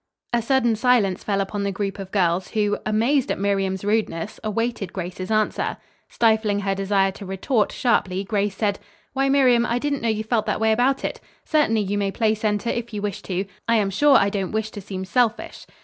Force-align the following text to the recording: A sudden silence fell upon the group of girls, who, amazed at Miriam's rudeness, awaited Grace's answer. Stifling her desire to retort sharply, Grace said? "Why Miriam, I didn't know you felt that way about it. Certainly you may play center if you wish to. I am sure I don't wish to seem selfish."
A 0.33 0.41
sudden 0.41 0.75
silence 0.75 1.23
fell 1.23 1.41
upon 1.41 1.61
the 1.61 1.71
group 1.71 1.99
of 1.99 2.09
girls, 2.11 2.47
who, 2.47 2.79
amazed 2.87 3.29
at 3.31 3.37
Miriam's 3.37 3.85
rudeness, 3.85 4.39
awaited 4.43 4.93
Grace's 4.93 5.29
answer. 5.29 5.77
Stifling 6.09 6.61
her 6.61 6.73
desire 6.73 7.11
to 7.11 7.23
retort 7.27 7.71
sharply, 7.71 8.23
Grace 8.23 8.55
said? 8.57 8.79
"Why 9.13 9.29
Miriam, 9.29 9.63
I 9.63 9.77
didn't 9.77 10.01
know 10.01 10.09
you 10.09 10.23
felt 10.23 10.47
that 10.47 10.59
way 10.59 10.71
about 10.71 11.05
it. 11.05 11.21
Certainly 11.45 11.81
you 11.81 11.99
may 11.99 12.09
play 12.09 12.33
center 12.33 12.71
if 12.71 12.95
you 12.95 13.01
wish 13.03 13.21
to. 13.21 13.45
I 13.67 13.75
am 13.75 13.91
sure 13.91 14.17
I 14.17 14.31
don't 14.31 14.51
wish 14.51 14.71
to 14.71 14.81
seem 14.81 15.05
selfish." 15.05 15.67